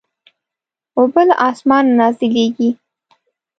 اوبه 0.97 1.21
له 1.29 1.35
اسمانه 1.49 1.91
نازلېږي. 1.99 2.69